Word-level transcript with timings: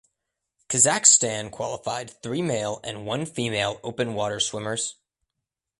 Kazakhstan 0.67 1.51
qualified 1.51 2.09
three 2.23 2.41
male 2.41 2.79
and 2.83 3.05
one 3.05 3.27
female 3.27 3.79
open 3.83 4.15
water 4.15 4.39
swimmers. 4.39 4.95